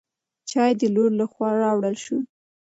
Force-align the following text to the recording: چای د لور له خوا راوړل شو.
چای 0.49 0.71
د 0.79 0.81
لور 0.95 1.11
له 1.19 1.25
خوا 1.31 1.49
راوړل 1.63 1.95
شو. 2.03 2.17